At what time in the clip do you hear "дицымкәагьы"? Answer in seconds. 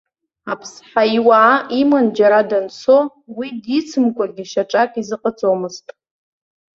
3.63-4.45